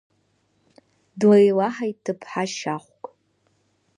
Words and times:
Длеилаҳаит 1.19 1.97
ҭыԥҳа 2.03 2.43
шьахәк. 2.53 3.03